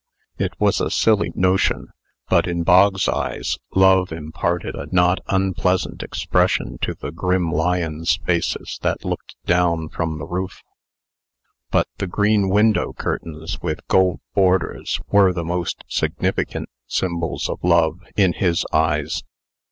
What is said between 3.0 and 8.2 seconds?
eyes, love imparted a not unpleasant expression to the grim lions'